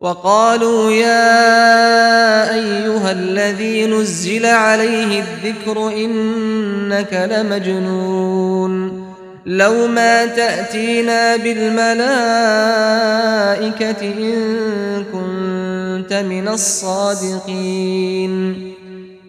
[0.00, 9.04] وقالوا يا أيها الذي نزل عليه الذكر إنك لمجنون
[9.46, 12.00] لو ما تأتينا بالملائكة
[14.02, 17.90] إن كنت من الصادقين.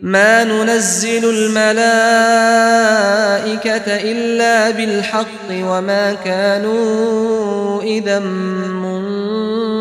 [0.01, 1.91] ما ننزل الملائكة
[3.87, 9.80] إلا بالحق وما كانوا إذا منظرين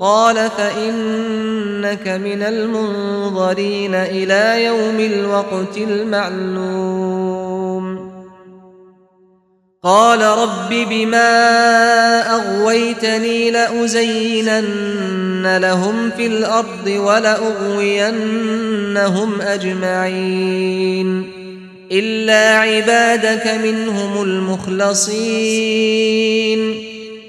[0.00, 7.30] قال فإنك من المنظرين إلى يوم الوقت المعلوم.
[9.82, 11.40] قال رب بما
[12.34, 18.20] أغويتني لأزينن لهم في الأرض ولأغوينهم
[19.40, 21.30] أجمعين.
[21.92, 26.89] إلا عبادك منهم المخلصين.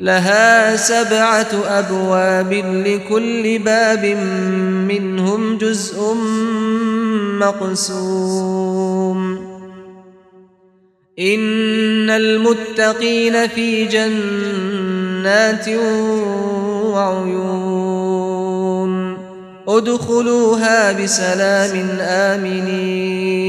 [0.00, 2.52] لها سبعة أبواب
[2.86, 4.04] لكل باب
[4.88, 6.14] منهم جزء
[7.40, 9.38] مقسوم.
[11.18, 15.68] إن المتقين في جنات
[16.94, 17.68] وعيون.
[19.68, 23.48] ادخلوها بسلام آمنين.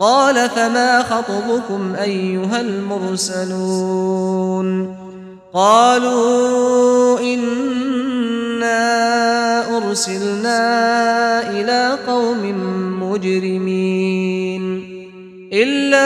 [0.00, 4.24] قال فما خطبكم أيها المرسلون
[5.54, 8.74] قالوا إنا
[9.76, 10.60] أرسلنا
[11.50, 12.42] إلى قوم
[13.02, 14.84] مجرمين
[15.52, 16.04] إلا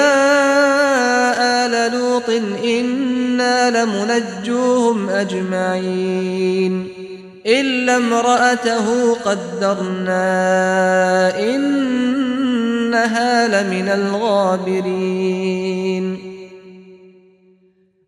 [1.66, 2.30] آل لوط
[2.64, 6.88] إنا لمنجوهم أجمعين
[7.47, 10.18] إلا امرأته قدرنا
[12.99, 16.19] إنها لمن الغابرين.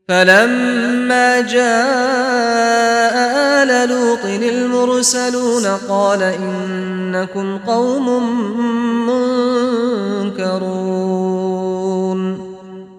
[0.09, 3.15] فلما جاء
[3.63, 8.07] آل لوط المرسلون قال إنكم قوم
[10.27, 11.31] منكرون.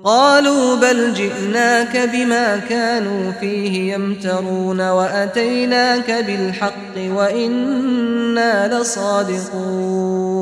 [0.03, 10.41] قالوا بل جئناك بما كانوا فيه يمترون وأتيناك بالحق وإنا لصادقون.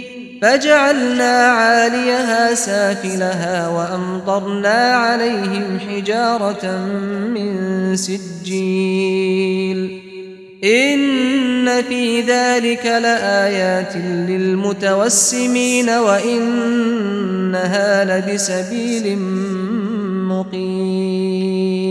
[0.41, 6.85] فجعلنا عاليها سافلها وأمطرنا عليهم حجارة
[7.35, 9.31] من سجيل.
[10.63, 13.95] إن في ذلك لآيات
[14.29, 17.23] للمتوسمين وإنها
[18.05, 19.17] لبسبيل
[20.27, 21.90] مقيم